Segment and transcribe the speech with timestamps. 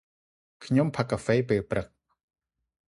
[0.63, 1.87] ខ្ញុំផឹកកាហ្វេពេលព្រឹក។